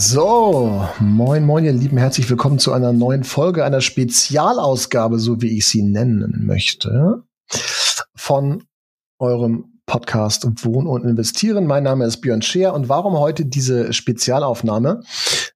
[0.00, 5.58] So, moin, moin, ihr Lieben, herzlich willkommen zu einer neuen Folge, einer Spezialausgabe, so wie
[5.58, 7.24] ich sie nennen möchte,
[8.14, 8.62] von
[9.18, 11.66] eurem Podcast Wohnen und Investieren.
[11.66, 15.00] Mein Name ist Björn Scheer und warum heute diese Spezialaufnahme?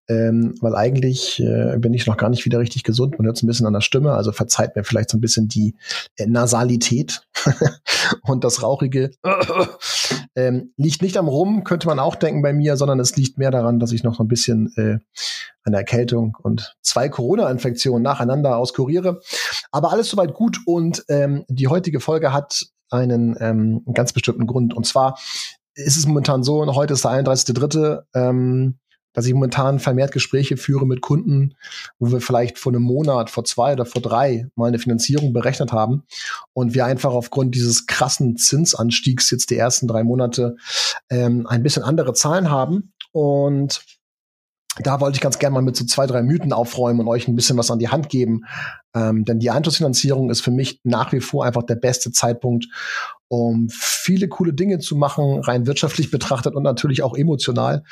[0.08, 3.18] Ähm, weil eigentlich äh, bin ich noch gar nicht wieder richtig gesund.
[3.18, 5.48] Man hört es ein bisschen an der Stimme, also verzeiht mir vielleicht so ein bisschen
[5.48, 5.76] die
[6.16, 7.22] äh, Nasalität
[8.22, 9.10] und das Rauchige.
[10.34, 13.50] ähm, liegt nicht am Rum, könnte man auch denken bei mir, sondern es liegt mehr
[13.50, 14.98] daran, dass ich noch ein bisschen äh,
[15.64, 19.20] eine Erkältung und zwei Corona-Infektionen nacheinander auskuriere.
[19.70, 24.74] Aber alles soweit gut und ähm, die heutige Folge hat einen ähm, ganz bestimmten Grund.
[24.74, 25.18] Und zwar
[25.74, 28.78] ist es momentan so, und heute ist der 31.3., ähm,
[29.14, 31.54] dass ich momentan vermehrt Gespräche führe mit Kunden,
[31.98, 35.72] wo wir vielleicht vor einem Monat, vor zwei oder vor drei mal eine Finanzierung berechnet
[35.72, 36.04] haben
[36.52, 40.56] und wir einfach aufgrund dieses krassen Zinsanstiegs jetzt die ersten drei Monate
[41.10, 43.84] ähm, ein bisschen andere Zahlen haben und
[44.78, 47.36] da wollte ich ganz gerne mal mit so zwei, drei Mythen aufräumen und euch ein
[47.36, 48.42] bisschen was an die Hand geben.
[48.94, 52.66] Ähm, denn die Anschlussfinanzierung ist für mich nach wie vor einfach der beste Zeitpunkt,
[53.28, 57.84] um viele coole Dinge zu machen, rein wirtschaftlich betrachtet und natürlich auch emotional.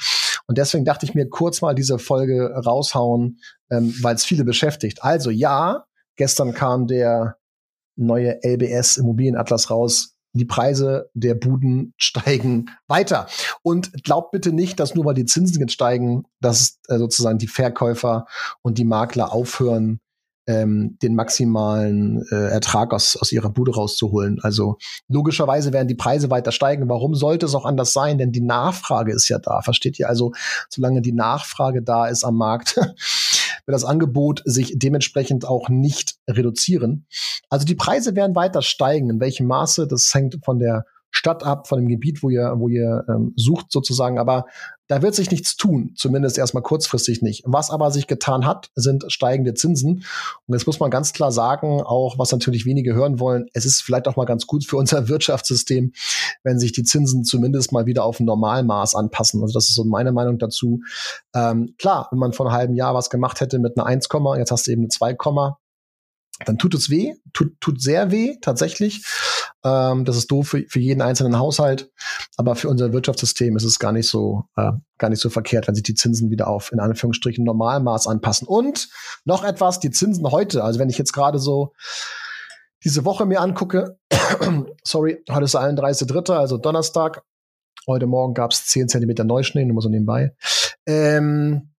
[0.46, 3.38] Und deswegen dachte ich mir kurz mal diese Folge raushauen,
[3.70, 5.02] ähm, weil es viele beschäftigt.
[5.02, 5.84] Also ja,
[6.16, 7.36] gestern kam der
[7.96, 13.26] neue LBS Immobilienatlas raus die Preise der Buden steigen weiter.
[13.62, 17.48] Und glaubt bitte nicht, dass nur weil die Zinsen jetzt steigen, dass äh, sozusagen die
[17.48, 18.26] Verkäufer
[18.62, 20.00] und die Makler aufhören,
[20.46, 24.38] ähm, den maximalen äh, Ertrag aus, aus ihrer Bude rauszuholen.
[24.42, 26.88] Also logischerweise werden die Preise weiter steigen.
[26.88, 28.18] Warum sollte es auch anders sein?
[28.18, 29.60] Denn die Nachfrage ist ja da.
[29.62, 30.08] Versteht ihr?
[30.08, 30.32] Also
[30.68, 32.80] solange die Nachfrage da ist am Markt,
[33.70, 37.06] wird das Angebot sich dementsprechend auch nicht reduzieren.
[37.48, 39.10] Also die Preise werden weiter steigen.
[39.10, 39.86] In welchem Maße?
[39.86, 43.72] Das hängt von der Stadt ab, von dem Gebiet, wo ihr, wo ihr ähm, sucht
[43.72, 44.18] sozusagen.
[44.18, 44.46] Aber
[44.86, 47.44] da wird sich nichts tun, zumindest erstmal kurzfristig nicht.
[47.46, 50.04] Was aber sich getan hat, sind steigende Zinsen.
[50.46, 53.82] Und jetzt muss man ganz klar sagen, auch was natürlich wenige hören wollen, es ist
[53.82, 55.92] vielleicht auch mal ganz gut für unser Wirtschaftssystem,
[56.42, 59.42] wenn sich die Zinsen zumindest mal wieder auf ein Normalmaß anpassen.
[59.42, 60.80] Also das ist so meine Meinung dazu.
[61.34, 64.50] Ähm, klar, wenn man vor einem halben Jahr was gemacht hätte mit einer 1, jetzt
[64.50, 65.14] hast du eben eine 2,
[66.46, 69.04] dann tut es weh, tut, tut sehr weh, tatsächlich.
[69.64, 71.90] Ähm, das ist doof für, für jeden einzelnen Haushalt.
[72.36, 75.74] Aber für unser Wirtschaftssystem ist es gar nicht so, äh, gar nicht so verkehrt, wenn
[75.74, 78.48] sich die Zinsen wieder auf, in Anführungsstrichen, Normalmaß anpassen.
[78.48, 78.88] Und
[79.24, 81.72] noch etwas, die Zinsen heute, also wenn ich jetzt gerade so
[82.84, 83.98] diese Woche mir angucke,
[84.84, 87.22] sorry, heute ist der 31.3., also Donnerstag.
[87.86, 90.34] Heute Morgen gab es 10 Zentimeter Neuschnee, nur mal so nebenbei.
[90.86, 91.69] Ähm,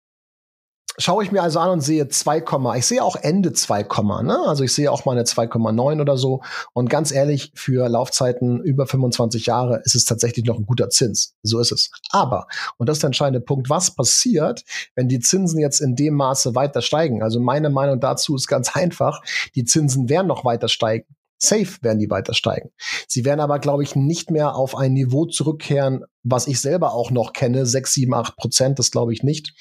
[0.97, 2.43] schaue ich mir also an und sehe 2,
[2.77, 3.83] ich sehe auch Ende 2,
[4.23, 4.37] ne?
[4.45, 6.41] Also ich sehe auch mal eine 2,9 oder so.
[6.73, 11.35] Und ganz ehrlich, für Laufzeiten über 25 Jahre ist es tatsächlich noch ein guter Zins.
[11.43, 11.91] So ist es.
[12.11, 12.47] Aber,
[12.77, 14.63] und das ist der entscheidende Punkt, was passiert,
[14.95, 17.23] wenn die Zinsen jetzt in dem Maße weiter steigen?
[17.23, 19.21] Also meine Meinung dazu ist ganz einfach,
[19.55, 21.05] die Zinsen werden noch weiter steigen.
[21.43, 22.69] Safe werden die weiter steigen.
[23.07, 27.09] Sie werden aber, glaube ich, nicht mehr auf ein Niveau zurückkehren, was ich selber auch
[27.09, 29.53] noch kenne, 6, 7, 8 Prozent, das glaube ich nicht.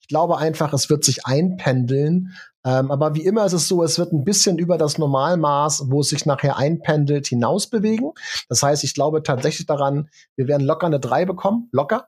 [0.00, 2.34] Ich glaube einfach, es wird sich einpendeln.
[2.64, 6.00] Ähm, aber wie immer ist es so, es wird ein bisschen über das Normalmaß, wo
[6.00, 8.12] es sich nachher einpendelt, hinaus bewegen.
[8.48, 12.06] Das heißt, ich glaube tatsächlich daran, wir werden locker eine 3 bekommen, locker.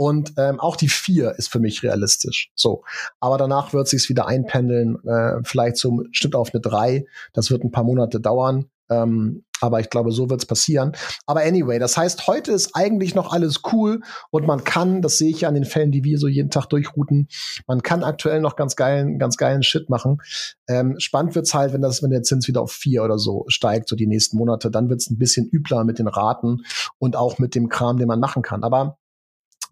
[0.00, 2.50] Und ähm, auch die vier ist für mich realistisch.
[2.54, 2.84] So.
[3.20, 7.04] Aber danach wird sich's wieder einpendeln, äh, vielleicht zum Schnitt auf eine drei.
[7.34, 8.64] Das wird ein paar Monate dauern.
[8.88, 10.92] Ähm, aber ich glaube, so wird's passieren.
[11.26, 14.00] Aber anyway, das heißt, heute ist eigentlich noch alles cool
[14.30, 16.64] und man kann, das sehe ich ja an den Fällen, die wir so jeden Tag
[16.70, 17.28] durchrouten,
[17.66, 20.22] man kann aktuell noch ganz geilen, ganz geilen Shit machen.
[20.66, 23.90] Ähm, spannend wird's halt, wenn das, wenn der Zins wieder auf vier oder so steigt,
[23.90, 26.62] so die nächsten Monate, dann wird's ein bisschen übler mit den Raten
[26.98, 28.64] und auch mit dem Kram, den man machen kann.
[28.64, 28.96] Aber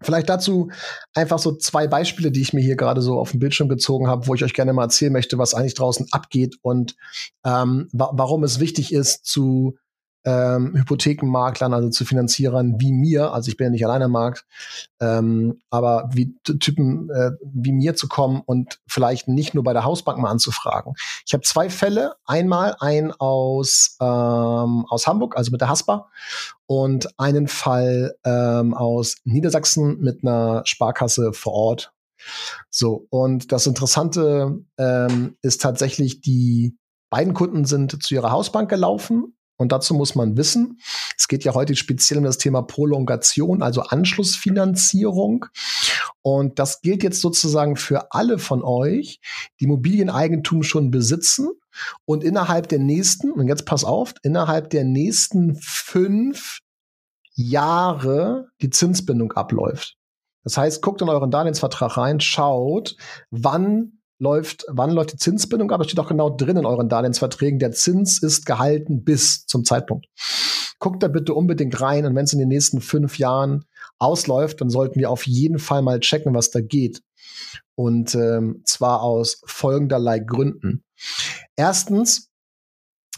[0.01, 0.71] Vielleicht dazu
[1.15, 4.27] einfach so zwei Beispiele, die ich mir hier gerade so auf dem Bildschirm gezogen habe,
[4.27, 6.97] wo ich euch gerne mal erzählen möchte, was eigentlich draußen abgeht und
[7.45, 9.77] ähm, wa warum es wichtig ist, zu
[10.25, 14.45] ähm, Hypothekenmaklern, also zu Finanzierern wie mir, also ich bin ja nicht alleine am Markt,
[15.01, 19.85] ähm, aber wie Typen äh, wie mir zu kommen und vielleicht nicht nur bei der
[19.85, 20.95] Hausbank mal anzufragen.
[21.27, 26.11] Ich habe zwei Fälle, einmal ein aus ähm, aus Hamburg, also mit der Haspa,
[26.67, 31.93] und einen Fall ähm, aus Niedersachsen mit einer Sparkasse vor Ort.
[32.71, 36.77] So und das Interessante ähm, ist tatsächlich die
[37.11, 40.81] Beiden Kunden sind zu ihrer Hausbank gelaufen und dazu muss man wissen,
[41.17, 45.47] es geht ja heute speziell um das Thema Prolongation, also Anschlussfinanzierung.
[46.23, 49.21] Und das gilt jetzt sozusagen für alle von euch,
[49.61, 51.51] die Immobilieneigentum schon besitzen
[52.05, 56.61] und innerhalb der nächsten, und jetzt pass auf, innerhalb der nächsten fünf
[57.35, 59.97] Jahre die Zinsbindung abläuft.
[60.45, 62.97] Das heißt, guckt in euren Darlehensvertrag rein, schaut,
[63.31, 65.79] wann läuft, wann läuft die Zinsbindung ab?
[65.81, 67.59] Das steht auch genau drin in euren Darlehensverträgen.
[67.59, 70.07] Der Zins ist gehalten bis zum Zeitpunkt.
[70.79, 73.65] Guckt da bitte unbedingt rein und wenn es in den nächsten fünf Jahren
[73.99, 77.03] ausläuft, dann sollten wir auf jeden Fall mal checken, was da geht.
[77.75, 80.85] Und ähm, zwar aus folgenderlei Gründen.
[81.57, 82.31] Erstens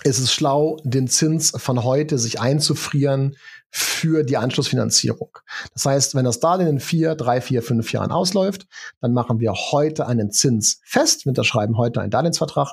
[0.05, 3.37] ist es schlau, den Zins von heute sich einzufrieren
[3.71, 5.31] für die Anschlussfinanzierung.
[5.75, 8.67] Das heißt, wenn das Darlehen in vier, drei, vier, fünf Jahren ausläuft,
[9.01, 11.25] dann machen wir heute einen Zins fest.
[11.25, 12.73] Wir unterschreiben heute einen Darlehensvertrag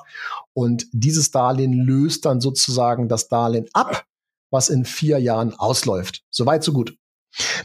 [0.54, 4.04] und dieses Darlehen löst dann sozusagen das Darlehen ab,
[4.50, 6.22] was in vier Jahren ausläuft.
[6.30, 6.96] Soweit, so gut.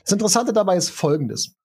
[0.03, 1.55] Das Interessante dabei ist Folgendes.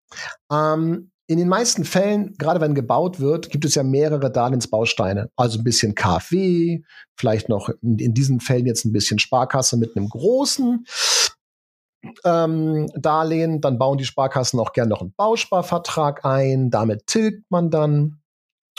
[0.51, 5.31] Ähm, in den meisten Fällen, gerade wenn gebaut wird, gibt es ja mehrere Darlehensbausteine.
[5.37, 6.81] Also ein bisschen KfW,
[7.17, 10.87] vielleicht noch in, in diesen Fällen jetzt ein bisschen Sparkasse mit einem großen
[12.25, 13.61] ähm, Darlehen.
[13.61, 16.71] Dann bauen die Sparkassen auch gern noch einen Bausparvertrag ein.
[16.71, 18.21] Damit tilgt man dann.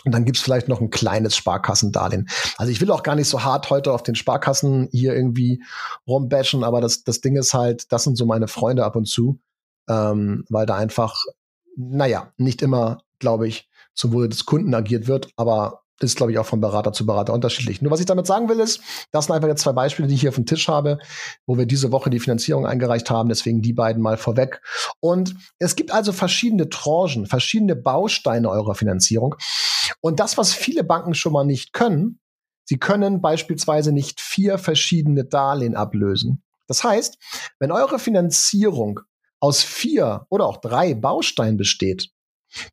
[0.05, 2.29] Und dann gibt's vielleicht noch ein kleines Sparkassendarlehen.
[2.57, 5.61] Also ich will auch gar nicht so hart heute auf den Sparkassen hier irgendwie
[6.07, 9.41] rumbashen, aber das, das Ding ist halt, das sind so meine Freunde ab und zu,
[9.89, 11.21] ähm, weil da einfach,
[11.75, 16.39] naja, nicht immer, glaube ich, zum Wohle des Kunden agiert wird, aber ist, glaube ich,
[16.39, 17.81] auch von Berater zu Berater unterschiedlich.
[17.81, 18.81] Nur was ich damit sagen will, ist,
[19.11, 20.99] das sind einfach jetzt zwei Beispiele, die ich hier auf dem Tisch habe,
[21.45, 23.29] wo wir diese Woche die Finanzierung eingereicht haben.
[23.29, 24.61] Deswegen die beiden mal vorweg.
[24.99, 29.35] Und es gibt also verschiedene Tranchen, verschiedene Bausteine eurer Finanzierung.
[30.01, 32.19] Und das, was viele Banken schon mal nicht können,
[32.65, 36.43] sie können beispielsweise nicht vier verschiedene Darlehen ablösen.
[36.67, 37.17] Das heißt,
[37.59, 39.01] wenn eure Finanzierung
[39.41, 42.11] aus vier oder auch drei Bausteinen besteht,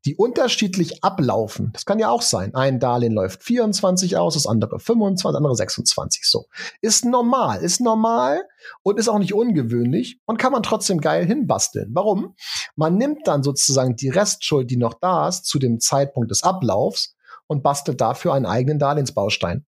[0.04, 1.70] die unterschiedlich ablaufen.
[1.72, 2.54] Das kann ja auch sein.
[2.54, 6.22] Ein Darlehen läuft 24 aus, das andere 25, das andere 26.
[6.24, 6.46] So.
[6.80, 8.44] Ist normal, ist normal
[8.82, 11.90] und ist auch nicht ungewöhnlich und kann man trotzdem geil hinbasteln.
[11.92, 12.34] Warum?
[12.74, 17.14] Man nimmt dann sozusagen die Restschuld, die noch da ist, zu dem Zeitpunkt des Ablaufs
[17.46, 19.66] und bastelt dafür einen eigenen Darlehensbaustein.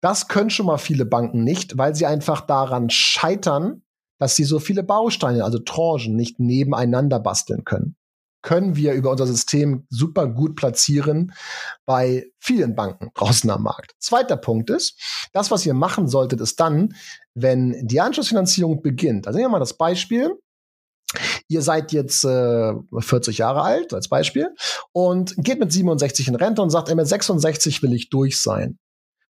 [0.00, 3.82] Das können schon mal viele Banken nicht, weil sie einfach daran scheitern,
[4.18, 7.96] dass sie so viele Bausteine, also Tranchen, nicht nebeneinander basteln können
[8.42, 11.32] können wir über unser System super gut platzieren
[11.86, 13.92] bei vielen Banken draußen am Markt.
[13.98, 14.98] Zweiter Punkt ist,
[15.32, 16.94] das, was ihr machen solltet, ist dann,
[17.34, 19.26] wenn die Anschlussfinanzierung beginnt.
[19.26, 20.32] Also nehmen wir mal das Beispiel.
[21.48, 24.54] Ihr seid jetzt äh, 40 Jahre alt als Beispiel
[24.92, 28.78] und geht mit 67 in Rente und sagt, mit 66 will ich durch sein.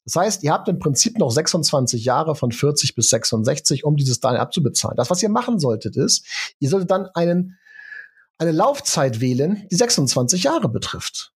[0.05, 4.21] Das heißt, ihr habt im Prinzip noch 26 Jahre von 40 bis 66, um dieses
[4.21, 4.97] Darlehen abzubezahlen.
[4.97, 6.27] Das, was ihr machen solltet, ist,
[6.59, 7.59] ihr solltet dann einen
[8.41, 11.33] eine Laufzeit wählen, die 26 Jahre betrifft.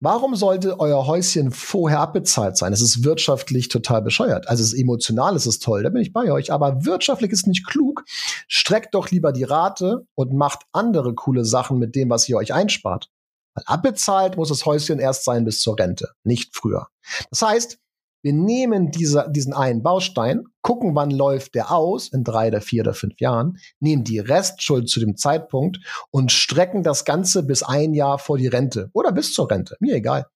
[0.00, 2.72] Warum sollte euer Häuschen vorher abbezahlt sein?
[2.72, 4.48] Es ist wirtschaftlich total bescheuert.
[4.48, 6.52] Also es ist emotional, es ist toll, da bin ich bei euch.
[6.52, 8.04] Aber wirtschaftlich ist nicht klug.
[8.46, 12.52] Streckt doch lieber die Rate und macht andere coole Sachen mit dem, was ihr euch
[12.52, 13.08] einspart.
[13.54, 16.88] Weil abbezahlt muss das Häuschen erst sein bis zur Rente, nicht früher.
[17.30, 17.78] Das heißt,
[18.24, 22.82] wir nehmen diese, diesen einen Baustein, gucken, wann läuft der aus, in drei oder vier
[22.82, 25.78] oder fünf Jahren, nehmen die Restschuld zu dem Zeitpunkt
[26.10, 29.76] und strecken das Ganze bis ein Jahr vor die Rente oder bis zur Rente.
[29.78, 30.26] Mir egal.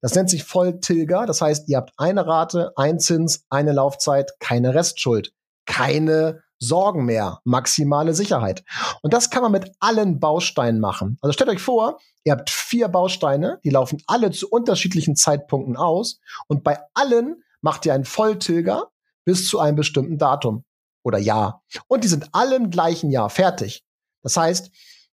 [0.00, 1.26] Das nennt sich Volltilger.
[1.26, 5.32] Das heißt, ihr habt eine Rate, ein Zins, eine Laufzeit, keine Restschuld,
[5.66, 8.64] keine Sorgen mehr, maximale Sicherheit.
[9.02, 11.18] Und das kann man mit allen Bausteinen machen.
[11.20, 16.20] Also stellt euch vor, Ihr habt vier Bausteine, die laufen alle zu unterschiedlichen Zeitpunkten aus
[16.48, 18.90] und bei allen macht ihr einen Volltilger
[19.24, 20.64] bis zu einem bestimmten Datum
[21.02, 21.62] oder Jahr.
[21.86, 23.84] Und die sind alle im gleichen Jahr fertig.
[24.22, 24.70] Das heißt,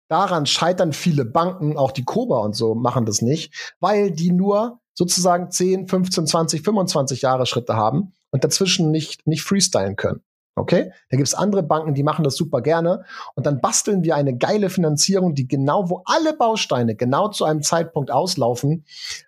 [0.08, 4.79] daran scheitern viele Banken, auch die Koba und so machen das nicht, weil die nur
[4.93, 10.24] sozusagen 10, 15, 20, 25 Jahre Schritte haben und dazwischen nicht, nicht freestylen können.
[10.55, 10.91] Okay?
[11.10, 13.03] Da gibt's andere Banken, die machen das super gerne.
[13.36, 17.62] Und dann basteln wir eine geile Finanzierung, die genau, wo alle Bausteine genau zu einem
[17.62, 18.86] Zeitpunkt auslaufen,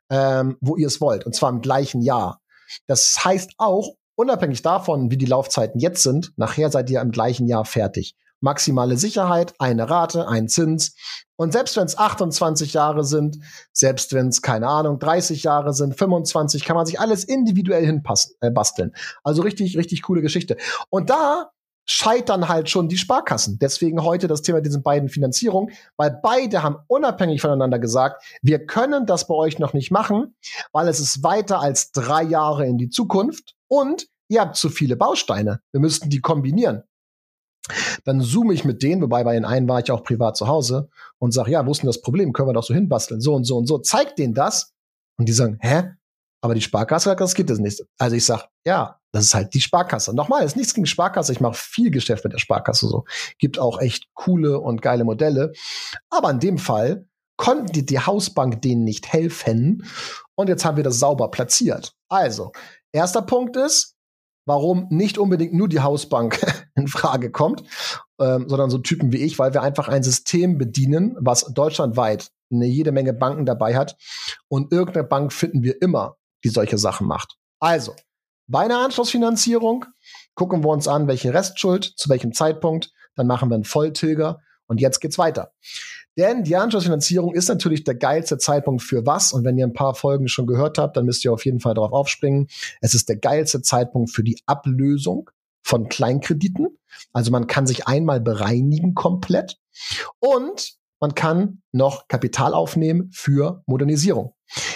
[0.10, 1.26] ähm, wo ihr es wollt.
[1.26, 2.42] Und zwar im gleichen Jahr.
[2.88, 7.48] Das heißt auch, unabhängig davon, wie die Laufzeiten jetzt sind, nachher seid ihr im gleichen
[7.48, 10.96] Jahr fertig maximale Sicherheit, eine Rate, ein Zins.
[11.36, 13.38] Und selbst wenn es 28 Jahre sind,
[13.72, 18.36] selbst wenn es, keine Ahnung, 30 Jahre sind, 25, kann man sich alles individuell hinpassen,
[18.42, 18.94] äh, basteln.
[19.24, 20.58] Also richtig, richtig coole Geschichte.
[20.90, 21.52] Und da
[21.86, 23.58] scheitern halt schon die Sparkassen.
[23.60, 29.06] Deswegen heute das Thema diesen beiden Finanzierungen, weil beide haben unabhängig voneinander gesagt, wir können
[29.06, 30.36] das bei euch noch nicht machen,
[30.72, 34.96] weil es ist weiter als drei Jahre in die Zukunft und ihr habt zu viele
[34.96, 35.60] Bausteine.
[35.72, 36.84] Wir müssten die kombinieren.
[38.04, 40.90] Dann zoome ich mit denen, wobei bei den einen war ich auch privat zu Hause
[41.20, 42.34] und sage, ja, wo ist denn das Problem?
[42.34, 43.78] Können wir doch so hinbasteln, so und so und so.
[43.78, 44.74] Zeig denen das
[45.18, 45.92] und die sagen, hä?
[46.42, 47.82] Aber die Sparkasse sagt, das gibt es nicht.
[47.98, 50.14] Also ich sage, ja, das ist halt die Sparkasse.
[50.14, 51.32] Nochmal, ist nichts gegen Sparkasse.
[51.32, 53.06] Ich mache viel Geschäft mit der Sparkasse so.
[53.38, 55.54] Gibt auch echt coole und geile Modelle.
[56.10, 59.86] Aber in dem Fall konnten die, die Hausbank denen nicht helfen.
[60.36, 61.94] Und jetzt haben wir das sauber platziert.
[62.10, 62.52] Also,
[62.92, 63.93] erster Punkt ist,
[64.46, 66.40] warum nicht unbedingt nur die Hausbank
[66.76, 67.64] in Frage kommt,
[68.20, 72.66] ähm, sondern so Typen wie ich, weil wir einfach ein System bedienen, was deutschlandweit eine
[72.66, 73.96] jede Menge Banken dabei hat.
[74.48, 77.36] Und irgendeine Bank finden wir immer, die solche Sachen macht.
[77.60, 77.96] Also,
[78.48, 79.86] bei einer Anschlussfinanzierung
[80.36, 84.82] gucken wir uns an, welche Restschuld, zu welchem Zeitpunkt, dann machen wir einen Volltilger und
[84.82, 85.54] jetzt geht's weiter.
[86.18, 89.34] Denn die Anschlussfinanzierung ist natürlich der geilste Zeitpunkt für was.
[89.34, 91.74] Und wenn ihr ein paar Folgen schon gehört habt, dann müsst ihr auf jeden Fall
[91.74, 92.48] darauf aufspringen.
[92.82, 95.30] Es ist der geilste Zeitpunkt für die Ablösung
[95.64, 96.78] von Kleinkrediten.
[97.14, 99.58] Also man kann sich einmal bereinigen komplett
[100.20, 104.36] und man kann noch Kapital aufnehmen für Modernisierung.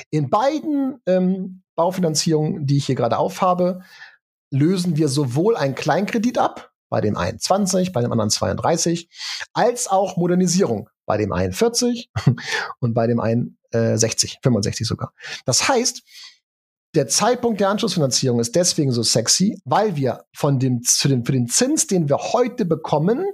[0.10, 3.82] In beiden ähm, Baufinanzierungen, die ich hier gerade aufhabe,
[4.50, 9.10] lösen wir sowohl einen Kleinkredit ab, bei dem einen 20, bei dem anderen 32,
[9.54, 12.12] als auch Modernisierung bei dem einen 40
[12.80, 15.14] und bei dem einen äh, 60, 65 sogar.
[15.46, 16.04] Das heißt,
[16.96, 21.32] der Zeitpunkt der Anschlussfinanzierung ist deswegen so sexy, weil wir von dem, für den, für
[21.32, 23.26] den Zins, den wir heute bekommen,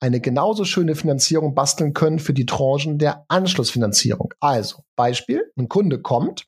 [0.00, 4.34] eine genauso schöne Finanzierung basteln können für die Tranchen der Anschlussfinanzierung.
[4.38, 6.46] Also, Beispiel, ein Kunde kommt,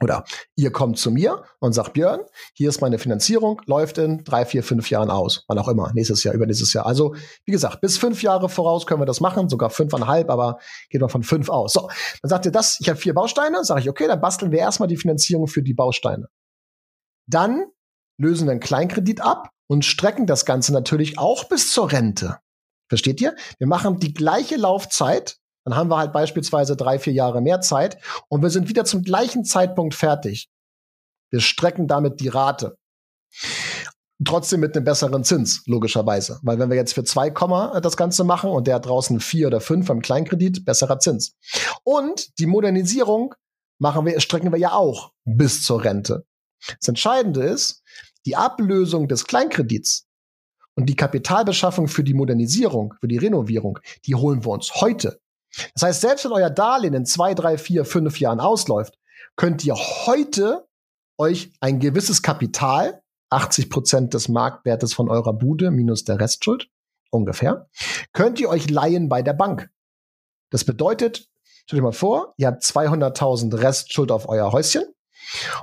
[0.00, 0.24] oder
[0.56, 2.20] ihr kommt zu mir und sagt, Björn,
[2.54, 5.44] hier ist meine Finanzierung, läuft in drei, vier, fünf Jahren aus.
[5.48, 6.86] Wann auch immer, nächstes Jahr, übernächstes Jahr.
[6.86, 10.58] Also, wie gesagt, bis fünf Jahre voraus können wir das machen, sogar fünfeinhalb, aber
[10.90, 11.72] geht mal von fünf aus.
[11.72, 11.88] So,
[12.22, 14.88] dann sagt ihr das, ich habe vier Bausteine, sage ich, okay, dann basteln wir erstmal
[14.88, 16.28] die Finanzierung für die Bausteine.
[17.26, 17.64] Dann
[18.18, 22.38] lösen wir einen Kleinkredit ab und strecken das Ganze natürlich auch bis zur Rente.
[22.88, 23.34] Versteht ihr?
[23.58, 27.98] Wir machen die gleiche Laufzeit, dann haben wir halt beispielsweise drei, vier Jahre mehr Zeit
[28.28, 30.48] und wir sind wieder zum gleichen Zeitpunkt fertig.
[31.30, 32.78] Wir strecken damit die Rate.
[34.24, 36.38] Trotzdem mit einem besseren Zins, logischerweise.
[36.42, 39.48] Weil wenn wir jetzt für zwei Komma das Ganze machen und der hat draußen vier
[39.48, 41.34] oder fünf beim Kleinkredit, besserer Zins.
[41.82, 43.34] Und die Modernisierung
[43.78, 46.24] machen wir, strecken wir ja auch bis zur Rente.
[46.78, 47.82] Das Entscheidende ist,
[48.24, 50.06] die Ablösung des Kleinkredits
[50.76, 55.18] und die Kapitalbeschaffung für die Modernisierung, für die Renovierung, die holen wir uns heute.
[55.74, 58.98] Das heißt, selbst wenn euer Darlehen in zwei, drei, vier, fünf Jahren ausläuft,
[59.36, 60.66] könnt ihr heute
[61.18, 66.68] euch ein gewisses Kapital, 80 Prozent des Marktwertes von eurer Bude minus der Restschuld,
[67.10, 67.68] ungefähr,
[68.12, 69.70] könnt ihr euch leihen bei der Bank.
[70.50, 71.28] Das bedeutet,
[71.64, 74.84] stellt euch mal vor, ihr habt 200.000 Restschuld auf euer Häuschen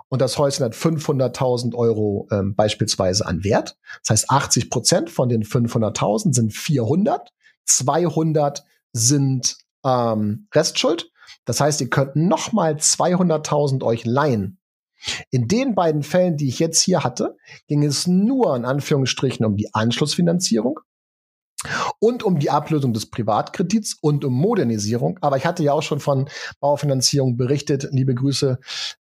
[0.09, 3.77] und das Häuschen hat 500.000 Euro ähm, beispielsweise an Wert.
[4.01, 7.31] Das heißt, 80 Prozent von den 500.000 sind 400,
[7.65, 11.11] 200 sind ähm, Restschuld.
[11.45, 14.59] Das heißt, ihr könnt nochmal 200.000 euch leihen.
[15.31, 17.35] In den beiden Fällen, die ich jetzt hier hatte,
[17.67, 20.79] ging es nur in Anführungsstrichen um die Anschlussfinanzierung
[21.99, 25.19] und um die Ablösung des Privatkredits und um Modernisierung.
[25.21, 27.87] Aber ich hatte ja auch schon von Baufinanzierung berichtet.
[27.91, 28.59] Liebe Grüße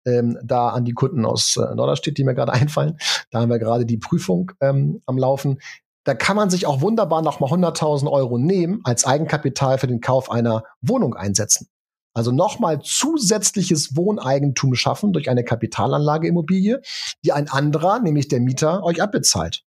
[0.07, 2.99] ähm, da an die Kunden aus äh, Norderstedt, die mir gerade einfallen.
[3.31, 5.59] Da haben wir gerade die Prüfung ähm, am Laufen
[6.05, 10.31] da kann man sich auch wunderbar nochmal 100.000 Euro nehmen als Eigenkapital für den Kauf
[10.31, 11.69] einer Wohnung einsetzen.
[12.13, 16.81] Also nochmal zusätzliches Wohneigentum schaffen durch eine Kapitalanlageimmobilie,
[17.25, 19.63] die ein anderer, nämlich der Mieter, euch abbezahlt.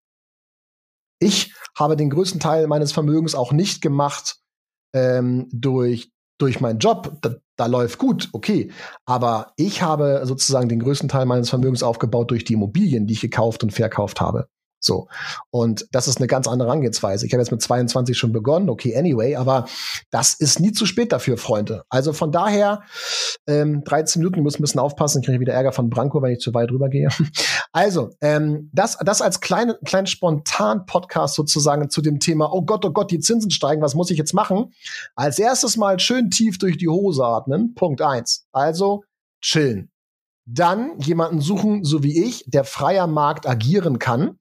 [1.21, 4.37] Ich habe den größten Teil meines Vermögens auch nicht gemacht
[4.95, 7.19] ähm, durch, durch meinen Job.
[7.23, 8.71] Da, da läuft gut, okay.
[9.05, 13.21] Aber ich habe sozusagen den größten Teil meines Vermögens aufgebaut durch die Immobilien, die ich
[13.21, 14.49] gekauft und verkauft habe.
[14.81, 15.09] So.
[15.51, 17.27] Und das ist eine ganz andere Angehensweise.
[17.27, 19.67] Ich habe jetzt mit 22 schon begonnen, okay, anyway, aber
[20.11, 21.85] das ist nie zu spät dafür, Freunde.
[21.89, 22.83] Also von daher,
[23.47, 26.41] ähm, 13 Minuten, muss ein bisschen aufpassen, kriege ich wieder Ärger von Branko, wenn ich
[26.41, 27.09] zu weit rübergehe.
[27.71, 32.91] Also, ähm, das, das als kleinen kleinen Spontan-Podcast sozusagen zu dem Thema, oh Gott, oh
[32.91, 34.73] Gott, die Zinsen steigen, was muss ich jetzt machen?
[35.15, 37.75] Als erstes mal schön tief durch die Hose atmen.
[37.75, 38.47] Punkt eins.
[38.53, 39.05] Also,
[39.43, 39.91] chillen.
[40.51, 44.39] Dann jemanden suchen, so wie ich, der freier Markt agieren kann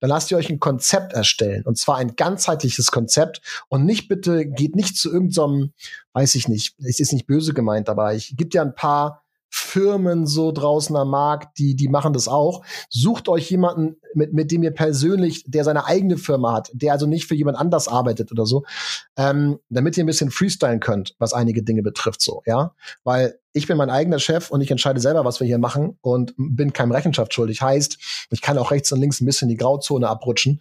[0.00, 1.64] dann lasst ihr euch ein Konzept erstellen.
[1.64, 3.40] Und zwar ein ganzheitliches Konzept.
[3.68, 5.72] Und nicht bitte, geht nicht zu irgendeinem,
[6.12, 10.26] weiß ich nicht, es ist nicht böse gemeint, aber ich gibt ja ein paar Firmen
[10.26, 12.64] so draußen am Markt, die, die machen das auch.
[12.90, 17.06] Sucht euch jemanden, mit, mit dem ihr persönlich, der seine eigene Firma hat, der also
[17.06, 18.64] nicht für jemand anders arbeitet oder so,
[19.16, 22.74] ähm, damit ihr ein bisschen freestylen könnt, was einige Dinge betrifft, so, ja.
[23.04, 26.34] Weil ich bin mein eigener Chef und ich entscheide selber, was wir hier machen und
[26.36, 27.60] bin keinem Rechenschaft schuldig.
[27.62, 27.98] Heißt,
[28.30, 30.60] ich kann auch rechts und links ein bisschen die Grauzone abrutschen.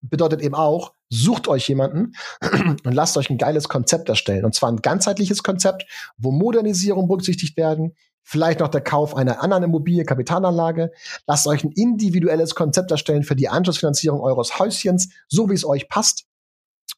[0.00, 2.12] Bedeutet eben auch, sucht euch jemanden
[2.84, 4.44] und lasst euch ein geiles Konzept erstellen.
[4.44, 5.86] Und zwar ein ganzheitliches Konzept,
[6.16, 10.92] wo Modernisierung berücksichtigt werden, vielleicht noch der Kauf einer anderen Immobilie, Kapitalanlage.
[11.26, 15.88] Lasst euch ein individuelles Konzept erstellen für die Anschlussfinanzierung eures Häuschens, so wie es euch
[15.88, 16.26] passt.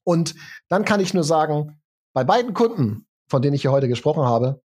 [0.02, 0.34] Und
[0.68, 1.80] dann kann ich nur sagen,
[2.12, 4.60] bei beiden Kunden, von denen ich hier heute gesprochen habe,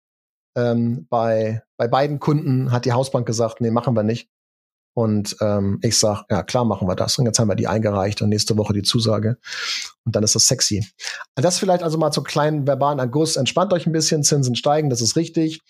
[0.56, 4.30] ähm, bei, bei beiden Kunden hat die Hausbank gesagt, nee, machen wir nicht.
[4.94, 7.18] Und ähm, ich sag, ja klar, machen wir das.
[7.18, 9.38] Und jetzt haben wir die eingereicht und nächste Woche die Zusage.
[10.04, 10.86] Und dann ist das sexy.
[11.34, 13.36] Das vielleicht also mal zum kleinen verbalen August.
[13.36, 15.62] Entspannt euch ein bisschen, Zinsen steigen, das ist richtig.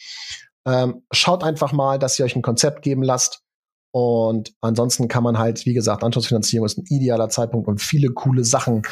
[0.66, 3.40] Ähm, schaut einfach mal, dass ihr euch ein Konzept geben lasst.
[3.92, 8.44] Und ansonsten kann man halt, wie gesagt, Anschlussfinanzierung ist ein idealer Zeitpunkt, um viele coole
[8.44, 8.82] Sachen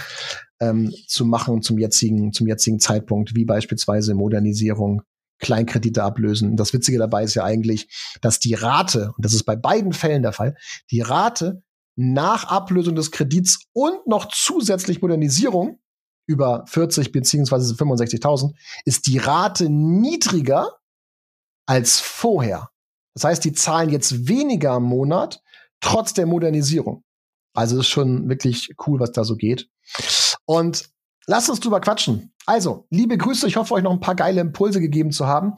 [0.60, 5.02] ähm, zu machen zum jetzigen, zum jetzigen Zeitpunkt, wie beispielsweise Modernisierung,
[5.42, 6.56] Kleinkredite ablösen.
[6.56, 7.88] Das Witzige dabei ist ja eigentlich,
[8.22, 10.56] dass die Rate, und das ist bei beiden Fällen der Fall,
[10.90, 11.62] die Rate
[11.96, 15.78] nach Ablösung des Kredits und noch zusätzlich Modernisierung
[16.26, 20.78] über 40 beziehungsweise 65.000 ist die Rate niedriger
[21.66, 22.70] als vorher.
[23.14, 25.42] Das heißt, die zahlen jetzt weniger im Monat,
[25.80, 27.04] trotz der Modernisierung.
[27.54, 29.68] Also ist schon wirklich cool, was da so geht.
[30.46, 30.88] Und
[31.26, 32.31] lasst uns drüber quatschen.
[32.46, 35.54] Also, liebe Grüße, ich hoffe, euch noch ein paar geile Impulse gegeben zu haben.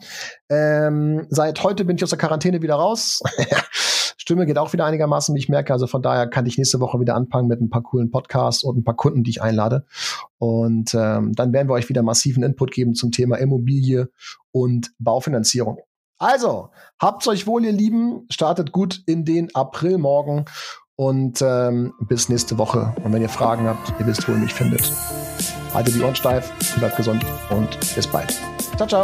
[0.49, 3.21] Ähm, seit heute bin ich aus der Quarantäne wieder raus.
[4.17, 5.71] Stimme geht auch wieder einigermaßen, wie ich merke.
[5.71, 8.77] Also von daher kann ich nächste Woche wieder anfangen mit ein paar coolen Podcasts und
[8.77, 9.85] ein paar Kunden, die ich einlade.
[10.39, 14.09] Und ähm, dann werden wir euch wieder massiven Input geben zum Thema Immobilie
[14.51, 15.77] und Baufinanzierung.
[16.17, 18.25] Also, habt's euch wohl, ihr Lieben.
[18.31, 20.45] Startet gut in den April morgen
[20.95, 22.95] und ähm, bis nächste Woche.
[23.03, 24.91] Und wenn ihr Fragen habt, ihr wisst, wo ihr mich findet.
[25.75, 28.33] Haltet die Ohren steif, bleibt gesund und bis bald.
[28.77, 29.03] Ciao, ciao.